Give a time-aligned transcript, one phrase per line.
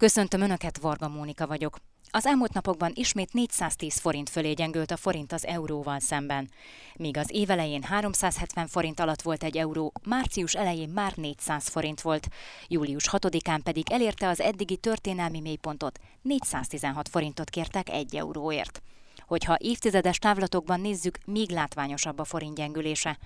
[0.00, 1.76] Köszöntöm Önöket, Varga Mónika vagyok.
[2.10, 6.50] Az elmúlt napokban ismét 410 forint fölé gyengült a forint az euróval szemben.
[6.96, 12.28] Míg az évelején 370 forint alatt volt egy euró, március elején már 400 forint volt,
[12.68, 18.82] július 6-án pedig elérte az eddigi történelmi mélypontot, 416 forintot kértek egy euróért
[19.30, 23.18] hogyha évtizedes távlatokban nézzük, még látványosabb a forint gyengülése.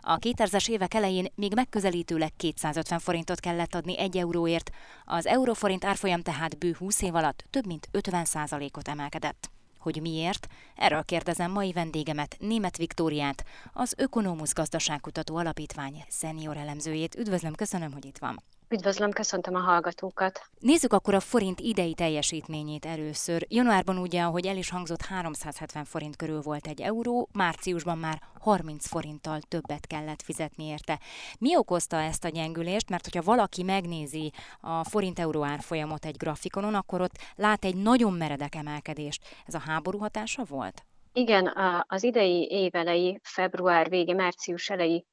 [0.00, 4.70] A 2000-es évek elején még megközelítőleg 250 forintot kellett adni egy euróért,
[5.04, 8.26] az euróforint árfolyam tehát bő 20 év alatt több mint 50
[8.72, 9.50] ot emelkedett.
[9.78, 10.46] Hogy miért?
[10.74, 17.14] Erről kérdezem mai vendégemet, német Viktóriát, az Ökonómusz Gazdaságkutató Alapítvány szenior elemzőjét.
[17.14, 18.42] Üdvözlöm, köszönöm, hogy itt van.
[18.72, 20.40] Üdvözlöm, köszöntöm a hallgatókat.
[20.58, 23.46] Nézzük akkor a forint idei teljesítményét először.
[23.48, 28.86] Januárban ugye, ahogy el is hangzott, 370 forint körül volt egy euró, márciusban már 30
[28.86, 30.98] forinttal többet kellett fizetni érte.
[31.38, 32.88] Mi okozta ezt a gyengülést?
[32.90, 38.54] Mert hogyha valaki megnézi a forint-euró árfolyamot egy grafikonon, akkor ott lát egy nagyon meredek
[38.54, 39.22] emelkedést.
[39.46, 40.84] Ez a háború hatása volt?
[41.12, 41.52] Igen,
[41.86, 45.04] az idei évelei, február vége, március elejé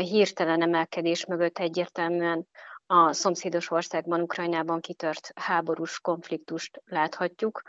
[0.00, 2.46] hirtelen emelkedés mögött egyértelműen
[2.94, 7.62] a szomszédos országban, Ukrajnában kitört háborús konfliktust láthatjuk.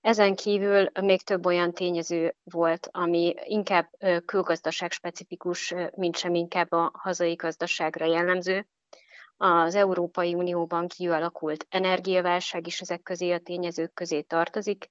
[0.00, 3.90] Ezen kívül még több olyan tényező volt, ami inkább
[4.24, 8.66] külgazdaság specifikus, mint sem inkább a hazai gazdaságra jellemző.
[9.36, 14.86] Az Európai Unióban kialakult energiaválság is ezek közé a tényezők közé tartozik,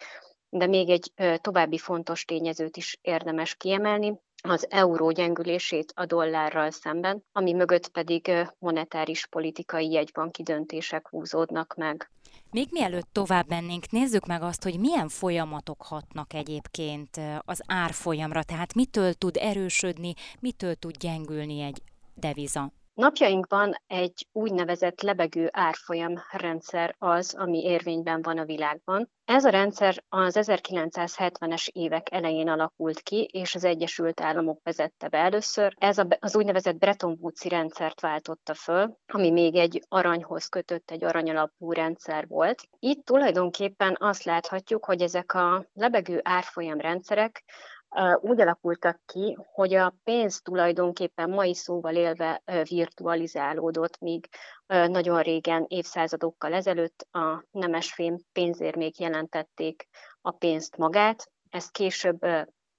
[0.50, 1.12] de még egy
[1.42, 8.32] további fontos tényezőt is érdemes kiemelni, az euró gyengülését a dollárral szemben, ami mögött pedig
[8.60, 12.10] monetáris politikai jegybanki döntések húzódnak meg.
[12.52, 18.74] Még mielőtt tovább mennénk, nézzük meg azt, hogy milyen folyamatok hatnak egyébként az árfolyamra, tehát
[18.74, 21.82] mitől tud erősödni, mitől tud gyengülni egy
[22.14, 22.72] deviza.
[23.02, 29.10] Napjainkban egy úgynevezett lebegő árfolyam rendszer az, ami érvényben van a világban.
[29.26, 35.18] Ez a rendszer az 1970-es évek elején alakult ki, és az Egyesült Államok vezette be
[35.18, 35.74] először.
[35.78, 41.72] Ez az úgynevezett Bretton Woods-i rendszert váltotta föl, ami még egy aranyhoz kötött, egy aranyalapú
[41.72, 42.64] rendszer volt.
[42.80, 47.44] Itt tulajdonképpen azt láthatjuk, hogy ezek a lebegő árfolyam rendszerek
[48.22, 54.28] úgy alakultak ki, hogy a pénz tulajdonképpen mai szóval élve virtualizálódott, míg
[54.68, 59.88] nagyon régen, évszázadokkal ezelőtt a nemesfém pénzérmék jelentették
[60.22, 61.32] a pénzt magát.
[61.50, 62.20] Ezt később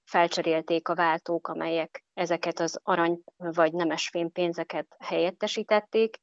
[0.05, 6.17] felcserélték a váltók, amelyek ezeket az arany vagy nemesfém pénzeket helyettesítették,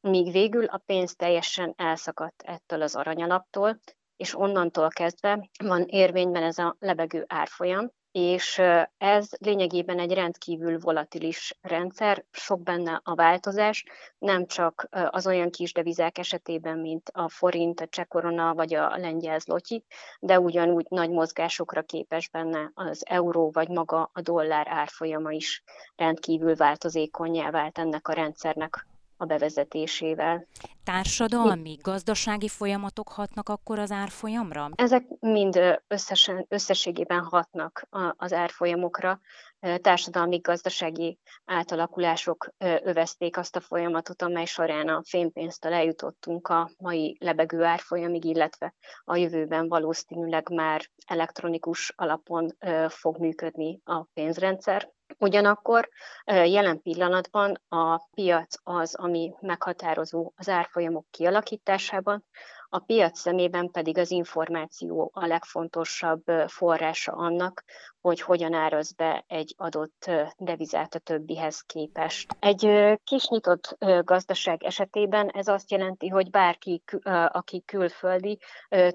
[0.00, 3.78] míg végül a pénz teljesen elszakadt ettől az aranyalaptól,
[4.16, 8.62] és onnantól kezdve van érvényben ez a lebegő árfolyam, és
[8.98, 13.84] ez lényegében egy rendkívül volatilis rendszer, sok benne a változás,
[14.18, 19.38] nem csak az olyan kis devizák esetében, mint a forint, a csekorona vagy a lengyel
[19.38, 19.84] zloty,
[20.20, 25.62] de ugyanúgy nagy mozgásokra képes benne az euró vagy maga a dollár árfolyama is.
[25.96, 30.46] Rendkívül változékonyá vált ennek a rendszernek a bevezetésével.
[30.84, 34.68] Társadalmi, gazdasági folyamatok hatnak akkor az árfolyamra?
[34.74, 39.20] Ezek mind összesen, összességében hatnak az árfolyamokra.
[39.80, 47.64] Társadalmi, gazdasági átalakulások övezték azt a folyamatot, amely során a fénypénztől eljutottunk a mai lebegő
[47.64, 52.56] árfolyamig, illetve a jövőben valószínűleg már elektronikus alapon
[52.88, 54.94] fog működni a pénzrendszer.
[55.18, 55.88] Ugyanakkor
[56.24, 62.24] jelen pillanatban a piac az, ami meghatározó az árfolyamok kialakításában,
[62.68, 67.64] a piac szemében pedig az információ a legfontosabb forrása annak,
[68.00, 72.36] hogy hogyan áraz be egy adott devizát a többihez képest.
[72.38, 72.70] Egy
[73.04, 76.82] kis nyitott gazdaság esetében ez azt jelenti, hogy bárki,
[77.28, 78.38] aki külföldi,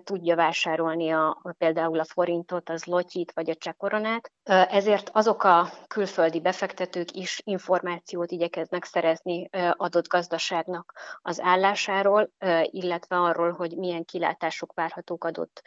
[0.03, 6.39] tudja vásárolni a, például a forintot, az lotyit vagy a csekoronát, ezért azok a külföldi
[6.39, 12.29] befektetők is információt igyekeznek szerezni adott gazdaságnak az állásáról,
[12.63, 15.61] illetve arról, hogy milyen kilátások várhatók adott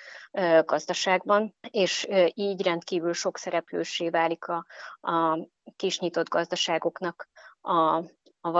[0.64, 4.66] gazdaságban, és így rendkívül sok szereplősé válik a,
[5.00, 5.38] a
[5.76, 7.28] kis nyitott gazdaságoknak
[7.60, 7.96] a,
[8.40, 8.50] a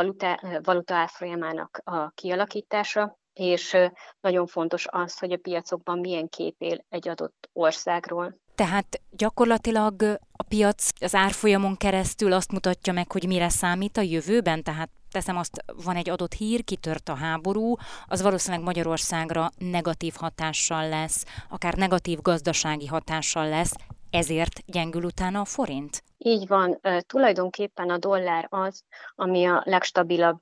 [0.62, 3.76] valuta árfolyamának a kialakítása, és
[4.20, 8.36] nagyon fontos az, hogy a piacokban milyen kép él egy adott országról.
[8.54, 10.02] Tehát gyakorlatilag
[10.32, 15.36] a piac az árfolyamon keresztül azt mutatja meg, hogy mire számít a jövőben, tehát teszem
[15.36, 17.74] azt, van egy adott hír, kitört a háború,
[18.06, 23.74] az valószínűleg Magyarországra negatív hatással lesz, akár negatív gazdasági hatással lesz,
[24.10, 26.02] ezért gyengül utána a forint?
[26.18, 28.82] Így van, tulajdonképpen a dollár az,
[29.14, 30.38] ami a legstabilabb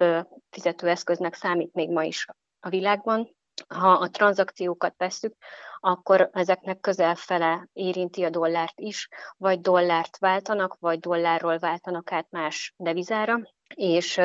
[0.51, 2.27] fizetőeszköznek számít még ma is
[2.61, 3.29] a világban.
[3.69, 5.35] ha a tranzakciókat vesszük,
[5.81, 12.27] akkor ezeknek közel fele érinti a dollárt is, vagy dollárt váltanak, vagy dollárról váltanak át
[12.31, 13.41] más devizára,
[13.75, 14.21] és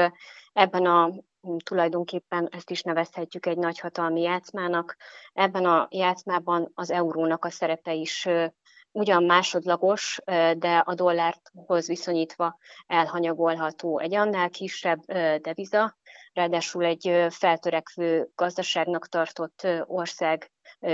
[0.53, 1.11] ebben a
[1.63, 4.95] tulajdonképpen ezt is nevezhetjük egy nagyhatalmi játszmának.
[5.33, 8.27] Ebben a játszmában az eurónak a szerepe is
[8.91, 10.19] ugyan másodlagos,
[10.57, 12.57] de a dollárhoz viszonyítva
[12.87, 13.99] elhanyagolható.
[13.99, 14.99] Egy annál kisebb
[15.41, 15.97] deviza,
[16.33, 20.51] ráadásul egy feltörekvő gazdaságnak tartott ország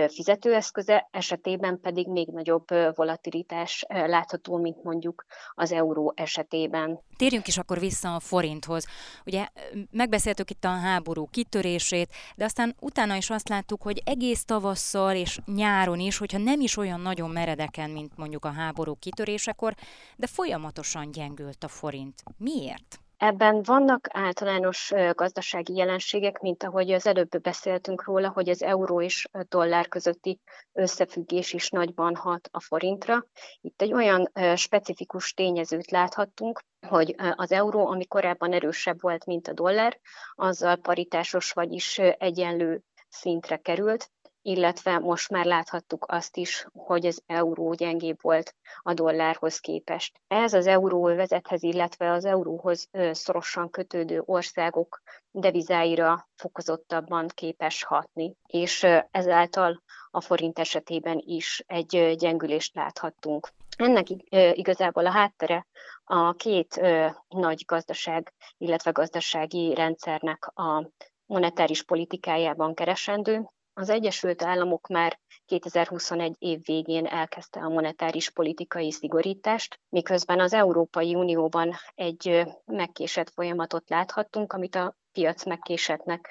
[0.08, 2.66] fizetőeszköze, esetében pedig még nagyobb
[2.96, 7.00] volatilitás látható, mint mondjuk az euró esetében.
[7.18, 8.86] Térjünk is akkor vissza a forinthoz.
[9.26, 9.48] Ugye
[9.92, 15.40] megbeszéltük itt a háború kitörését, de aztán utána is azt láttuk, hogy egész tavasszal és
[15.46, 19.74] nyáron is, hogyha nem is olyan nagyon meredeken, mint mondjuk a háború kitörésekor,
[20.16, 22.24] de folyamatosan gyengült a forint.
[22.38, 23.03] Miért?
[23.18, 29.28] Ebben vannak általános gazdasági jelenségek, mint ahogy az előbb beszéltünk róla, hogy az euró és
[29.48, 30.40] dollár közötti
[30.72, 33.26] összefüggés is nagyban hat a forintra.
[33.62, 39.54] Itt egy olyan specifikus tényezőt láthattunk, hogy az euró, ami korábban erősebb volt, mint a
[39.54, 40.00] dollár,
[40.36, 44.12] azzal paritásos, vagyis egyenlő szintre került,
[44.46, 50.22] illetve most már láthattuk azt is, hogy az euró gyengébb volt a dollárhoz képest.
[50.28, 55.02] Ez az euróvezethez, illetve az euróhoz szorosan kötődő országok
[55.32, 59.82] devizáira fokozottabban képes hatni, és ezáltal
[60.12, 63.48] a forint esetében is egy gyengülést láthattunk.
[63.78, 64.06] Ennek
[64.54, 65.68] igazából a háttere
[66.04, 66.82] a két
[67.28, 70.90] nagy gazdaság, illetve gazdasági rendszernek a
[71.26, 79.80] monetáris politikájában keresendő, az Egyesült Államok már 2021 év végén elkezdte a monetáris politikai szigorítást,
[79.90, 86.30] miközben az Európai Unióban egy megkésett folyamatot láthattunk, amit a piac megkésetnek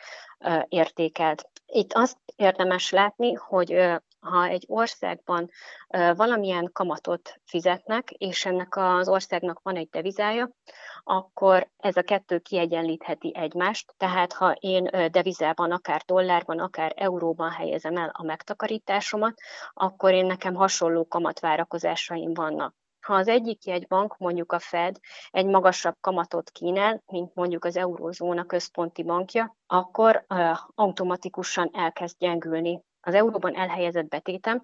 [0.68, 1.50] értékelt.
[1.66, 5.50] Itt azt érdemes látni, hogy ha egy országban
[6.16, 10.50] valamilyen kamatot fizetnek, és ennek az országnak van egy devizája,
[11.04, 13.94] akkor ez a kettő kiegyenlítheti egymást.
[13.96, 19.34] Tehát ha én devizában, akár dollárban, akár euróban helyezem el a megtakarításomat,
[19.72, 22.74] akkor én nekem hasonló kamatvárakozásaim vannak.
[23.00, 24.96] Ha az egyik jegybank, mondjuk a Fed,
[25.30, 30.24] egy magasabb kamatot kínál, mint mondjuk az Eurózóna központi bankja, akkor
[30.74, 34.62] automatikusan elkezd gyengülni az euróban elhelyezett betétem,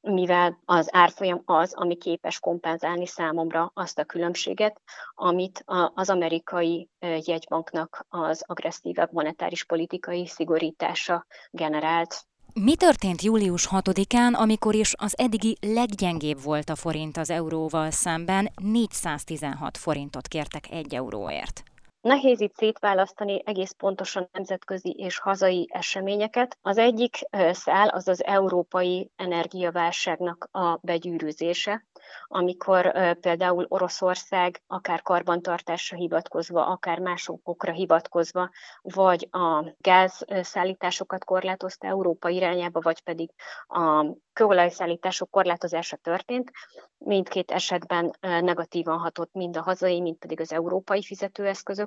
[0.00, 4.80] mivel az árfolyam az, ami képes kompenzálni számomra azt a különbséget,
[5.14, 12.26] amit az amerikai jegybanknak az agresszívebb monetáris politikai szigorítása generált.
[12.52, 18.50] Mi történt július 6-án, amikor is az eddigi leggyengébb volt a forint az euróval szemben,
[18.62, 21.62] 416 forintot kértek egy euróért?
[22.06, 26.58] Nehéz itt szétválasztani egész pontosan nemzetközi és hazai eseményeket.
[26.62, 27.18] Az egyik
[27.50, 31.86] szál az az európai energiaválságnak a begyűrűzése,
[32.26, 38.50] amikor például Oroszország akár karbantartásra hivatkozva, akár más okokra hivatkozva,
[38.82, 43.30] vagy a gázszállításokat korlátozta Európa irányába, vagy pedig
[43.66, 46.50] a kőolajszállítások korlátozása történt.
[46.98, 51.02] Mindkét esetben negatívan hatott mind a hazai, mind pedig az európai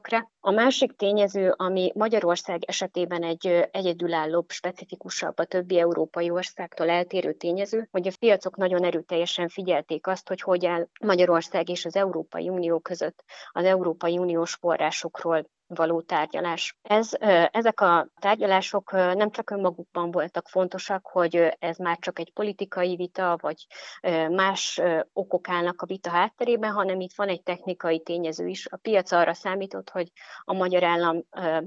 [0.09, 0.29] fizetőeszközökre.
[0.39, 7.87] A másik tényező, ami Magyarország esetében egy egyedülállóbb, specifikusabb a többi európai országtól eltérő tényező,
[7.91, 12.79] hogy a piacok nagyon erőteljesen figyelték azt, hogy hogy áll Magyarország és az Európai Unió
[12.79, 16.77] között az Európai Uniós forrásokról való tárgyalás.
[16.81, 17.11] Ez,
[17.51, 23.37] ezek a tárgyalások nem csak önmagukban voltak fontosak, hogy ez már csak egy politikai vita,
[23.41, 23.67] vagy
[24.29, 24.81] más
[25.13, 28.67] okok állnak a vita hátterében, hanem itt van egy technikai tényező is.
[28.67, 30.11] A piac arra számított, hogy
[30.43, 31.23] a magyar állam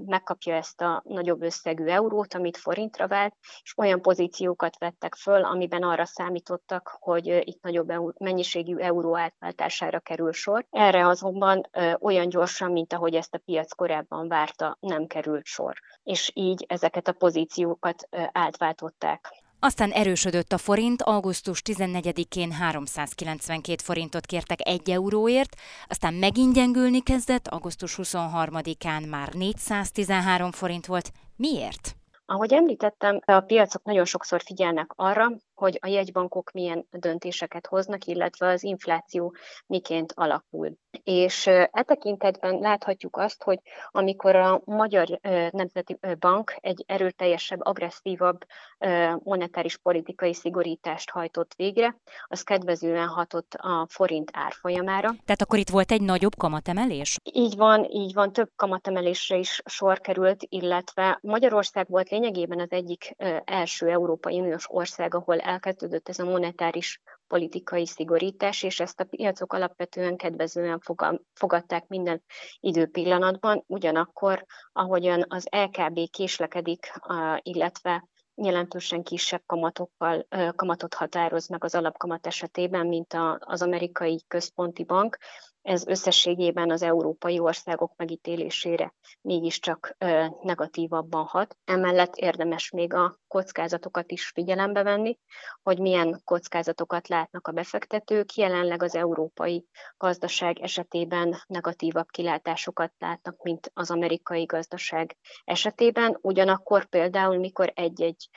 [0.06, 5.82] megkapja ezt a nagyobb összegű eurót, amit forintra vált, és olyan pozíciókat vettek föl, amiben
[5.82, 10.66] arra számítottak, hogy itt nagyobb mennyiségű euró átváltására kerül sor.
[10.70, 11.68] Erre azonban
[12.00, 15.74] olyan gyorsan, mint ahogy ezt a piac korábban várta, nem került sor.
[16.02, 19.28] És így ezeket a pozíciókat átváltották.
[19.58, 25.56] Aztán erősödött a forint, augusztus 14-én 392 forintot kértek 1 euróért,
[25.88, 31.12] aztán megint gyengülni kezdett, augusztus 23-án már 413 forint volt.
[31.36, 31.96] Miért?
[32.26, 35.32] Ahogy említettem, a piacok nagyon sokszor figyelnek arra,
[35.62, 39.34] hogy a jegybankok milyen döntéseket hoznak, illetve az infláció
[39.66, 40.72] miként alakul.
[41.02, 43.58] És e tekintetben láthatjuk azt, hogy
[43.90, 48.44] amikor a Magyar Nemzeti Bank egy erőteljesebb, agresszívabb
[49.18, 55.08] monetáris politikai szigorítást hajtott végre, az kedvezően hatott a forint árfolyamára.
[55.08, 57.16] Tehát akkor itt volt egy nagyobb kamatemelés?
[57.32, 63.14] Így van, így van, több kamatemelésre is sor került, illetve Magyarország volt lényegében az egyik
[63.44, 69.52] első Európai Uniós ország, ahol elkezdődött ez a monetáris politikai szigorítás, és ezt a piacok
[69.52, 70.80] alapvetően kedvezően
[71.34, 72.22] fogadták minden
[72.60, 73.64] időpillanatban.
[73.66, 76.92] Ugyanakkor, ahogyan az LKB késlekedik,
[77.38, 85.18] illetve jelentősen kisebb kamatokkal, kamatot határoz meg az alapkamat esetében, mint az amerikai központi bank,
[85.62, 89.96] ez összességében az európai országok megítélésére mégiscsak
[90.42, 91.56] negatívabban hat.
[91.64, 95.18] Emellett érdemes még a kockázatokat is figyelembe venni,
[95.62, 98.34] hogy milyen kockázatokat látnak a befektetők.
[98.34, 99.66] Jelenleg az európai
[99.96, 106.18] gazdaság esetében negatívabb kilátásokat látnak, mint az amerikai gazdaság esetében.
[106.20, 108.28] Ugyanakkor például, mikor egy-egy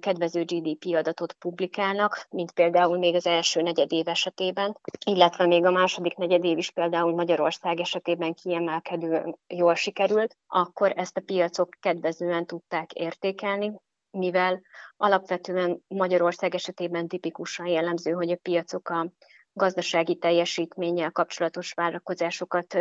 [0.00, 6.16] kedvező GDP adatot publikálnak, mint például még az első negyedév esetében, illetve még a második
[6.16, 12.92] negyedév év is például Magyarország esetében kiemelkedően jól sikerült, akkor ezt a piacok kedvezően tudták
[12.92, 13.72] értékelni,
[14.10, 14.60] mivel
[14.96, 19.10] alapvetően Magyarország esetében tipikusan jellemző, hogy a piacok a
[19.52, 22.78] gazdasági teljesítménnyel kapcsolatos várakozásokat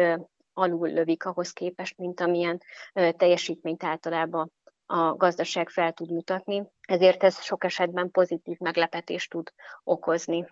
[0.54, 2.62] alul lövik ahhoz képest, mint amilyen
[2.94, 4.52] teljesítményt általában
[4.86, 9.52] a gazdaság fel tud mutatni, ezért ez sok esetben pozitív meglepetést tud
[9.84, 10.46] okozni.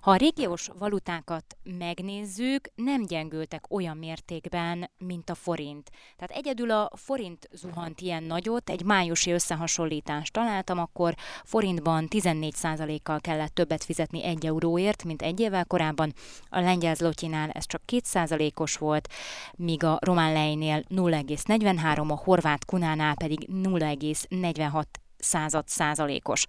[0.00, 5.90] Ha a régiós valutákat megnézzük, nem gyengültek olyan mértékben, mint a forint.
[6.16, 11.14] Tehát egyedül a forint zuhant ilyen nagyot, egy májusi összehasonlítást találtam, akkor
[11.44, 16.12] forintban 14%-kal kellett többet fizetni egy euróért, mint egy évvel korábban.
[16.48, 19.08] A lengyel zlotyinál ez csak 2%-os volt,
[19.56, 24.84] míg a román lejnél 0,43, a horvát kunánál pedig 0,46
[25.18, 26.44] század százalékos.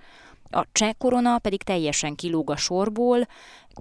[0.55, 3.27] A cseh korona pedig teljesen kilóg a sorból,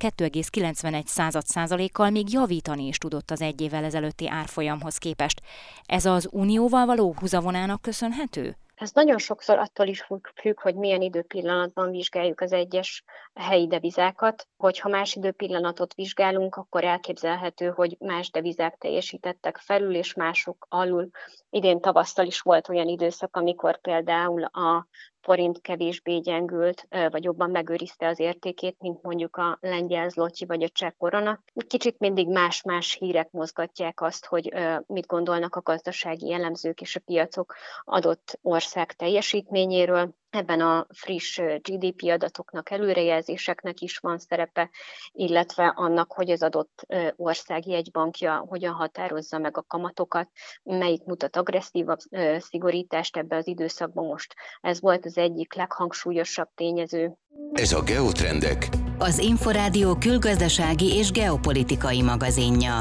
[0.00, 5.42] 2,91 század százalékkal még javítani is tudott az egy évvel ezelőtti árfolyamhoz képest.
[5.86, 8.56] Ez az unióval való húzavonának köszönhető?
[8.74, 14.48] Ez nagyon sokszor attól is függ, hogy milyen időpillanatban vizsgáljuk az egyes helyi devizákat.
[14.56, 21.10] Hogyha más időpillanatot vizsgálunk, akkor elképzelhető, hogy más devizák teljesítettek felül, és mások alul.
[21.50, 24.86] Idén tavasztal is volt olyan időszak, amikor például a
[25.22, 30.68] forint kevésbé gyengült, vagy jobban megőrizte az értékét, mint mondjuk a lengyel zlotyi vagy a
[30.68, 31.42] cseh korona.
[31.66, 34.54] Kicsit mindig más-más hírek mozgatják azt, hogy
[34.86, 40.14] mit gondolnak a gazdasági jellemzők és a piacok adott ország teljesítményéről.
[40.32, 44.70] Ebben a friss GDP adatoknak, előrejelzéseknek is van szerepe,
[45.12, 46.86] illetve annak, hogy az adott
[47.16, 50.28] ország jegybankja hogyan határozza meg a kamatokat,
[50.62, 51.98] melyik mutat agresszívabb
[52.38, 54.34] szigorítást ebbe az időszakban most.
[54.60, 57.16] Ez volt az egyik leghangsúlyosabb tényező.
[57.52, 58.68] Ez a Geotrendek.
[58.98, 62.78] Az Inforádió külgazdasági és geopolitikai magazinja.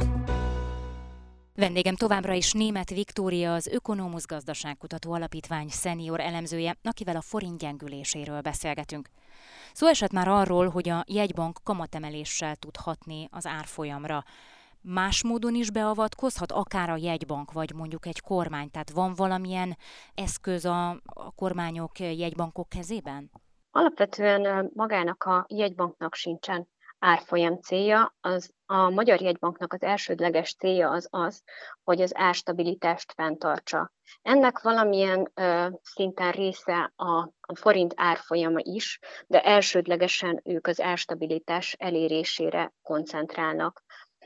[1.62, 8.42] Vendégem továbbra is német Viktória, az Ökonomusz Gazdaságkutató Alapítvány szenior elemzője, akivel a forint gyengüléséről
[8.42, 9.08] beszélgetünk.
[9.74, 14.24] Szó esett már arról, hogy a jegybank kamatemeléssel tud hatni az árfolyamra.
[14.82, 18.72] Más módon is beavatkozhat, akár a jegybank, vagy mondjuk egy kormány.
[18.72, 19.78] Tehát van valamilyen
[20.14, 23.32] eszköz a, a kormányok, jegybankok kezében?
[23.72, 26.68] Alapvetően magának a jegybanknak sincsen
[27.02, 31.44] árfolyam célja, az a Magyar Jegybanknak az elsődleges célja az az,
[31.84, 33.92] hogy az árstabilitást fenntartsa.
[34.22, 41.76] Ennek valamilyen ö, szinten része a, a forint árfolyama is, de elsődlegesen ők az árstabilitás
[41.80, 43.84] elérésére koncentrálnak.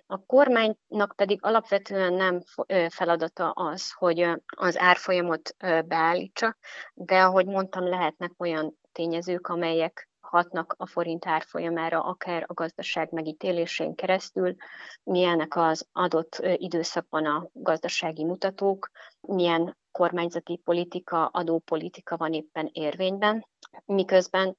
[0.08, 2.42] A kormánynak pedig alapvetően nem
[2.90, 5.56] feladata az, hogy az árfolyamot
[5.86, 6.58] beállítsa,
[6.94, 13.96] de ahogy mondtam, lehetnek olyan tényezők, amelyek hatnak a forint árfolyamára, akár a gazdaság megítélésén
[13.96, 14.56] keresztül,
[15.04, 18.90] milyenek az adott időszakban a gazdasági mutatók,
[19.22, 23.48] milyen kormányzati politika, adópolitika van éppen érvényben,
[23.86, 24.58] miközben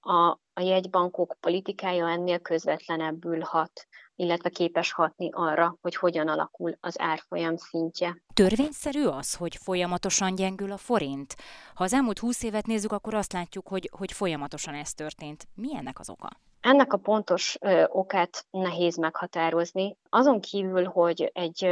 [0.00, 3.86] a, a jegybankok politikája ennél közvetlenebbül hat
[4.16, 8.16] illetve képes hatni arra, hogy hogyan alakul az árfolyam szintje.
[8.34, 11.36] Törvényszerű az, hogy folyamatosan gyengül a forint?
[11.74, 15.48] Ha az elmúlt húsz évet nézzük, akkor azt látjuk, hogy, hogy folyamatosan ez történt.
[15.54, 16.28] Mi ennek az oka?
[16.60, 19.96] Ennek a pontos okát nehéz meghatározni.
[20.08, 21.64] Azon kívül, hogy egy,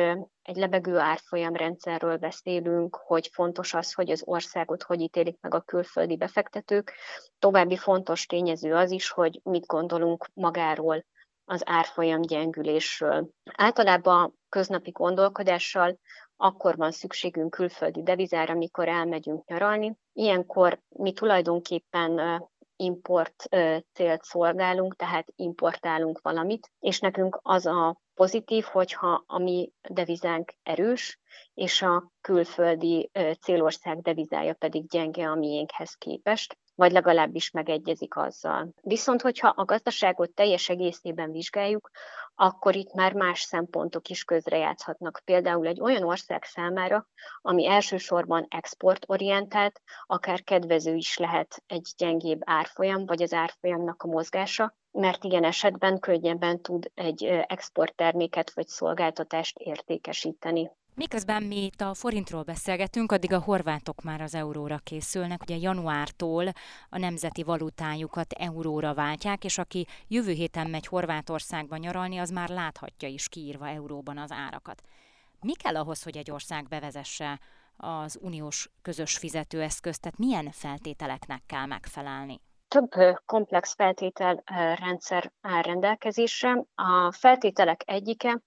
[0.43, 6.17] egy lebegő árfolyamrendszerről beszélünk, hogy fontos az, hogy az országot hogy ítélik meg a külföldi
[6.17, 6.93] befektetők,
[7.39, 11.05] további fontos tényező az is, hogy mit gondolunk magáról
[11.45, 13.29] az árfolyam gyengülésről.
[13.53, 15.99] Általában köznapi gondolkodással
[16.37, 19.97] akkor van szükségünk külföldi devizára, mikor elmegyünk nyaralni.
[20.13, 22.43] Ilyenkor mi tulajdonképpen
[22.77, 23.49] import
[23.93, 31.21] célt szolgálunk, tehát importálunk valamit, és nekünk az a pozitív, hogyha a mi devizánk erős,
[31.55, 33.11] és a külföldi
[33.41, 38.69] célország devizája pedig gyenge a miénkhez képest vagy legalábbis megegyezik azzal.
[38.83, 41.91] Viszont, hogyha a gazdaságot teljes egészében vizsgáljuk,
[42.35, 45.21] akkor itt már más szempontok is közrejátszhatnak.
[45.25, 47.09] Például egy olyan ország számára,
[47.41, 54.75] ami elsősorban exportorientált, akár kedvező is lehet egy gyengébb árfolyam, vagy az árfolyamnak a mozgása,
[54.91, 60.71] mert ilyen esetben könnyebben tud egy exportterméket vagy szolgáltatást értékesíteni.
[60.97, 65.43] Miközben mi itt a forintról beszélgetünk, addig a horvátok már az euróra készülnek.
[65.43, 66.53] Ugye januártól
[66.89, 73.09] a nemzeti valutájukat euróra váltják, és aki jövő héten megy Horvátországba nyaralni, az már láthatja
[73.09, 74.83] is kiírva euróban az árakat.
[75.41, 77.41] Mi kell ahhoz, hogy egy ország bevezesse
[77.77, 82.41] az uniós közös fizetőeszközt, tehát milyen feltételeknek kell megfelelni?
[82.75, 86.65] Több komplex feltételrendszer áll rendelkezésre.
[86.75, 88.41] A feltételek egyike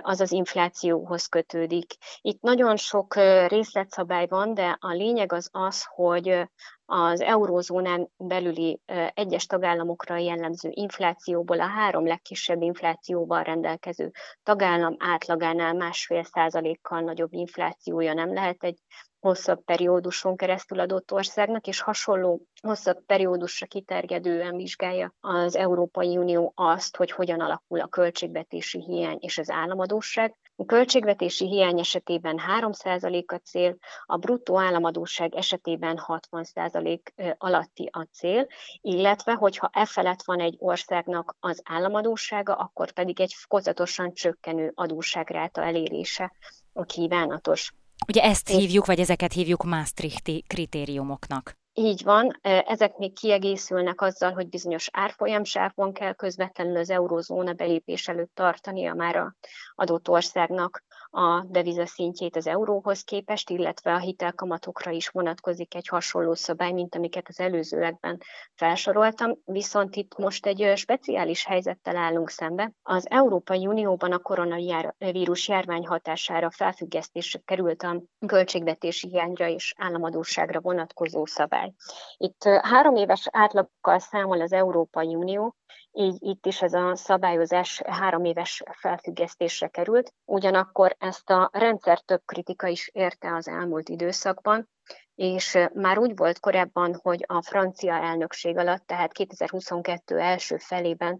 [0.00, 1.92] az az inflációhoz kötődik.
[2.20, 3.14] Itt nagyon sok
[3.46, 6.48] részletszabály van, de a lényeg az az, hogy
[6.84, 8.80] az eurózónán belüli
[9.14, 14.10] egyes tagállamokra jellemző inflációból a három legkisebb inflációval rendelkező
[14.42, 18.78] tagállam átlagánál másfél százalékkal nagyobb inflációja nem lehet egy
[19.20, 26.96] hosszabb perióduson keresztül adott országnak, és hasonló hosszabb periódusra kiterjedően vizsgálja az Európai Unió azt,
[26.96, 30.34] hogy hogyan alakul a költségvetési hiány és az államadóság.
[30.56, 38.46] A költségvetési hiány esetében 3% a cél, a bruttó államadóság esetében 60% alatti a cél,
[38.80, 45.62] illetve hogyha e felett van egy országnak az államadósága, akkor pedig egy fokozatosan csökkenő adósságráta
[45.62, 46.32] elérése
[46.72, 47.74] a kívánatos.
[48.08, 51.58] Ugye ezt hívjuk, vagy ezeket hívjuk Maastrichti kritériumoknak.
[51.72, 58.34] Így van, ezek még kiegészülnek azzal, hogy bizonyos árfolyamsávon kell közvetlenül az eurózóna belépés előtt
[58.34, 59.36] tartania már a
[59.74, 66.34] adott országnak a deviza szintjét az euróhoz képest, illetve a hitelkamatokra is vonatkozik egy hasonló
[66.34, 68.20] szabály, mint amiket az előzőekben
[68.54, 72.72] felsoroltam, viszont itt most egy speciális helyzettel állunk szembe.
[72.82, 81.26] Az Európai Unióban a koronavírus járvány hatására felfüggesztésre került a költségvetési hiányra és államadóságra vonatkozó
[81.26, 81.72] szabály.
[82.16, 85.54] Itt három éves átlagokkal számol az Európai Unió,
[85.92, 90.12] így itt is ez a szabályozás három éves felfüggesztésre került.
[90.24, 94.68] Ugyanakkor ezt a rendszer több kritika is érte az elmúlt időszakban,
[95.14, 101.18] és már úgy volt korábban, hogy a francia elnökség alatt, tehát 2022 első felében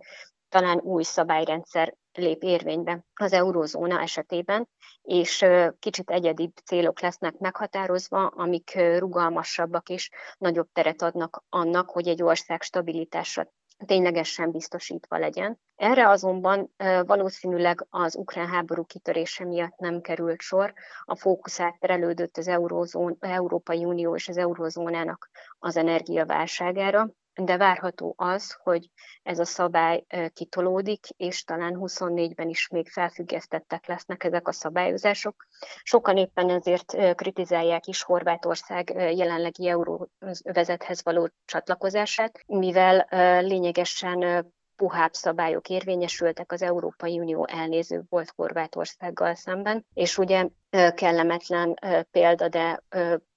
[0.48, 4.68] talán új szabályrendszer lép érvénybe az eurózóna esetében,
[5.02, 5.44] és
[5.78, 12.62] kicsit egyedibb célok lesznek meghatározva, amik rugalmasabbak és nagyobb teret adnak annak, hogy egy ország
[12.62, 13.46] stabilitásra
[13.86, 15.60] ténylegesen biztosítva legyen.
[15.76, 16.74] Erre azonban
[17.06, 20.72] valószínűleg az ukrán háború kitörése miatt nem került sor.
[21.04, 28.56] A fókusz átterelődött az Eurózón, Európai Unió és az Eurózónának az energiaválságára, de várható az,
[28.62, 28.90] hogy
[29.22, 35.46] ez a szabály kitolódik, és talán 24-ben is még felfüggesztettek lesznek ezek a szabályozások.
[35.82, 43.06] Sokan éppen ezért kritizálják is Horvátország jelenlegi euróvezethez való csatlakozását, mivel
[43.40, 50.48] lényegesen puhább szabályok érvényesültek, az Európai Unió elnéző volt Horvátországgal szemben, és ugye
[50.94, 51.78] kellemetlen
[52.10, 52.82] példa, de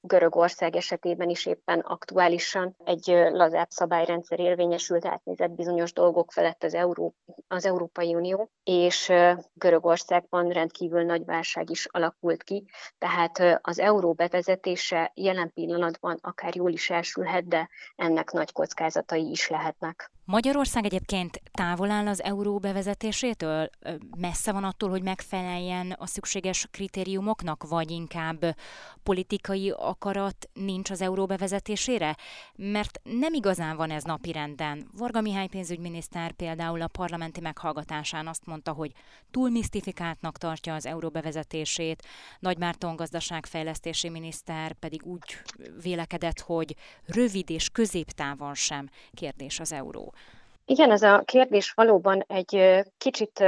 [0.05, 7.15] Görögország esetében is éppen aktuálisan egy lazább szabályrendszer érvényesült, átnézett bizonyos dolgok felett az, Euró,
[7.47, 9.11] az Európai Unió, és
[9.53, 12.65] Görögországban rendkívül nagy válság is alakult ki,
[12.97, 19.49] tehát az euró bevezetése jelen pillanatban akár jól is elsülhet, de ennek nagy kockázatai is
[19.49, 20.11] lehetnek.
[20.25, 23.69] Magyarország egyébként távol áll az euró bevezetésétől?
[24.17, 26.67] Messze van attól, hogy megfeleljen a szükséges
[27.23, 28.55] kritériumoknak, vagy inkább
[29.03, 32.15] politikai akarat nincs az euró bevezetésére?
[32.55, 34.87] Mert nem igazán van ez napirenden.
[34.97, 38.91] Varga Mihály pénzügyminiszter például a parlamenti meghallgatásán azt mondta, hogy
[39.31, 42.03] túl misztifikáltnak tartja az euró bevezetését,
[42.39, 45.37] Nagy Márton gazdaságfejlesztési miniszter pedig úgy
[45.81, 50.13] vélekedett, hogy rövid és középtávon sem kérdés az euró.
[50.65, 53.43] Igen, ez a kérdés valóban egy kicsit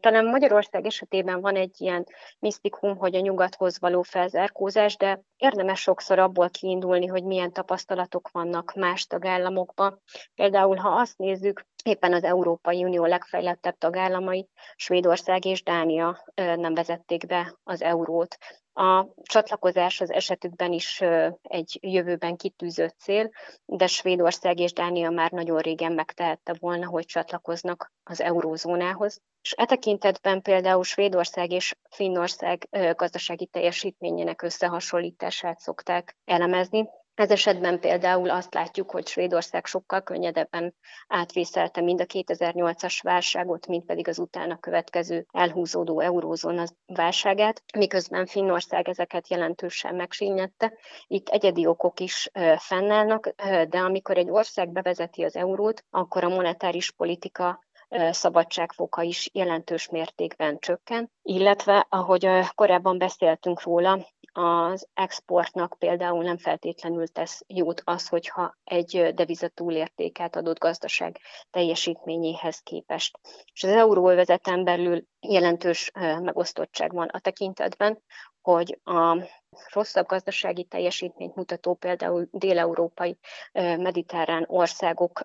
[0.00, 2.06] talán Magyarország esetében van egy ilyen
[2.38, 8.74] misztikum, hogy a nyugathoz való felzárkózás, de érdemes sokszor abból kiindulni, hogy milyen tapasztalatok vannak
[8.74, 10.00] más tagállamokban.
[10.34, 17.26] Például, ha azt nézzük, éppen az Európai Unió legfejlettebb tagállamai, Svédország és Dánia nem vezették
[17.26, 18.36] be az eurót.
[18.72, 21.00] A csatlakozás az esetükben is
[21.42, 23.30] egy jövőben kitűzött cél,
[23.64, 29.20] de Svédország és Dánia már nagyon régen megtehette volna, hogy csatlakoznak az eurózónához.
[29.46, 36.88] És e tekintetben például Svédország és Finnország gazdasági teljesítményének összehasonlítását szokták elemezni.
[37.14, 40.74] Ez esetben például azt látjuk, hogy Svédország sokkal könnyedebben
[41.08, 48.88] átvészelte mind a 2008-as válságot, mint pedig az utána következő elhúzódó eurózóna válságát, miközben Finnország
[48.88, 50.72] ezeket jelentősen megsínnyette.
[51.06, 53.28] Itt egyedi okok is fennállnak,
[53.68, 57.64] de amikor egy ország bevezeti az eurót, akkor a monetáris politika
[58.10, 64.06] szabadságfoka is jelentős mértékben csökken, illetve, ahogy korábban beszéltünk róla,
[64.38, 71.18] az exportnak például nem feltétlenül tesz jót az, hogyha egy deviza túlértéket adott gazdaság
[71.50, 73.18] teljesítményéhez képest.
[73.52, 78.02] És az euróvezeten belül jelentős megosztottság van a tekintetben,
[78.46, 79.28] hogy a
[79.72, 83.18] rosszabb gazdasági teljesítményt mutató például déleurópai
[83.52, 85.20] mediterrán országok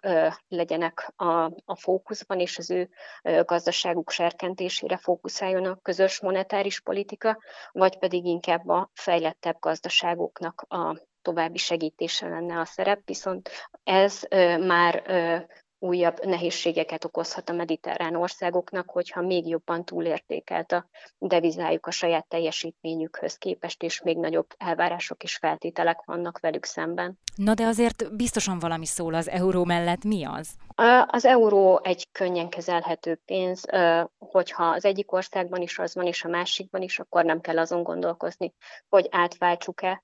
[0.47, 2.89] legyenek a, a fókuszban, és az ő
[3.45, 7.37] gazdaságuk serkentésére fókuszáljon a közös monetáris politika,
[7.71, 13.49] vagy pedig inkább a fejlettebb gazdaságoknak a további segítése lenne a szerep, viszont
[13.83, 14.21] ez
[14.59, 15.03] már
[15.83, 20.85] újabb nehézségeket okozhat a mediterrán országoknak, hogyha még jobban túlértékelt a
[21.17, 27.19] devizájuk a saját teljesítményükhöz képest, és még nagyobb elvárások és feltételek vannak velük szemben.
[27.35, 30.49] Na de azért biztosan valami szól az euró mellett, mi az?
[31.07, 33.65] Az euró egy könnyen kezelhető pénz,
[34.17, 37.83] hogyha az egyik országban is az van, és a másikban is, akkor nem kell azon
[37.83, 38.53] gondolkozni,
[38.89, 40.01] hogy átváltsuk-e,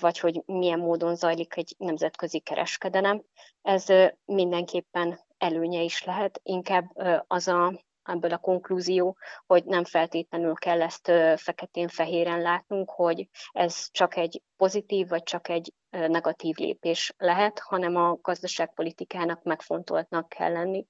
[0.00, 3.22] vagy hogy milyen módon zajlik egy nemzetközi kereskedelem.
[3.62, 3.84] Ez
[4.24, 6.84] mindenképpen előnye is lehet, inkább
[7.26, 9.16] az a ebből a konklúzió,
[9.46, 15.72] hogy nem feltétlenül kell ezt feketén-fehéren látnunk, hogy ez csak egy pozitív vagy csak egy
[15.90, 20.86] negatív lépés lehet, hanem a gazdaságpolitikának megfontoltnak kell lenni.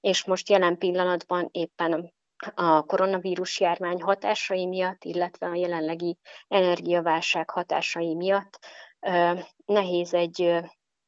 [0.00, 2.12] És most jelen pillanatban éppen
[2.54, 8.58] a koronavírus járvány hatásai miatt, illetve a jelenlegi energiaválság hatásai miatt
[9.64, 10.60] nehéz egy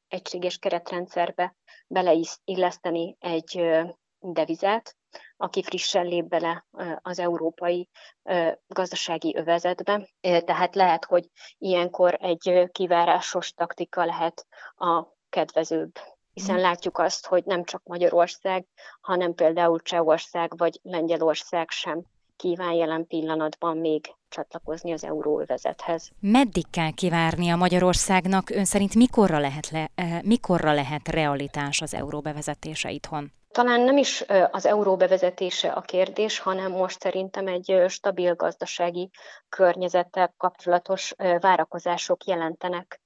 [0.08, 3.62] egységes keretrendszerbe beleilleszteni egy
[4.18, 4.96] devizát,
[5.36, 6.66] aki frissen lép bele
[7.02, 7.88] az európai
[8.66, 10.08] gazdasági övezetbe.
[10.20, 15.98] Tehát lehet, hogy ilyenkor egy kivárásos taktika lehet a kedvezőbb
[16.34, 16.64] hiszen mhm.
[16.64, 18.64] látjuk azt, hogy nem csak Magyarország,
[19.00, 22.04] hanem például Csehország vagy Lengyelország sem
[22.36, 26.10] kíván jelen pillanatban még csatlakozni az euróövezethez.
[26.20, 28.50] Meddig kell kivárni a Magyarországnak?
[28.50, 29.90] Ön szerint mikorra lehet, le,
[30.22, 33.32] mikorra lehet realitás az euró bevezetése itthon?
[33.54, 39.10] Talán nem is az euró bevezetése a kérdés, hanem most szerintem egy stabil gazdasági
[39.48, 43.00] környezettel kapcsolatos várakozások jelentenek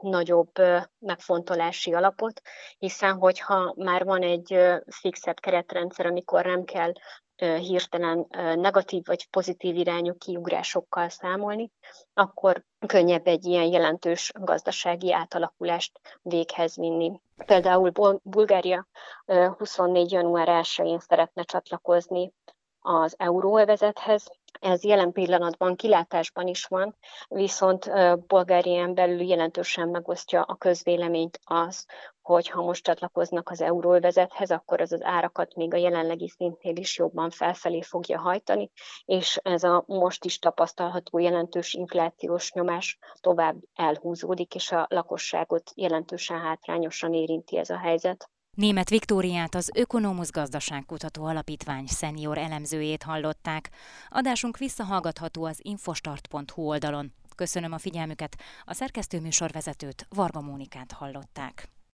[0.00, 0.50] nagyobb
[0.98, 2.40] megfontolási alapot,
[2.78, 6.92] hiszen hogyha már van egy fixebb keretrendszer, amikor nem kell
[7.36, 11.70] hirtelen negatív vagy pozitív irányú kiugrásokkal számolni,
[12.14, 17.20] akkor könnyebb egy ilyen jelentős gazdasági átalakulást véghez vinni.
[17.46, 17.92] Például
[18.22, 18.86] Bulgária
[19.26, 20.10] 24.
[20.10, 22.32] január 1-én szeretne csatlakozni
[22.80, 26.96] az euróövezethez, ez jelen pillanatban kilátásban is van,
[27.28, 27.90] viszont
[28.26, 31.86] Bulgárián belül jelentősen megosztja a közvéleményt az,
[32.22, 36.98] hogy ha most csatlakoznak az euróvezethez, akkor az az árakat még a jelenlegi szintnél is
[36.98, 38.70] jobban felfelé fogja hajtani,
[39.04, 46.40] és ez a most is tapasztalható jelentős inflációs nyomás tovább elhúzódik, és a lakosságot jelentősen
[46.40, 48.28] hátrányosan érinti ez a helyzet.
[48.54, 53.70] Német Viktóriát az Ökonomusz Gazdaságkutató Alapítvány szenior elemzőjét hallották.
[54.08, 57.12] Adásunk visszahallgatható az infostart.hu oldalon.
[57.34, 61.73] Köszönöm a figyelmüket, a szerkesztőműsorvezetőt Varga Mónikát hallották.